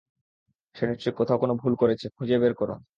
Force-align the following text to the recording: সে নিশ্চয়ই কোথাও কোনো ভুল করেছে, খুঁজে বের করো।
সে 0.75 0.83
নিশ্চয়ই 0.87 1.17
কোথাও 1.19 1.37
কোনো 1.37 1.53
ভুল 1.61 1.73
করেছে, 1.81 2.05
খুঁজে 2.17 2.35
বের 2.37 2.53
করো। 2.53 2.75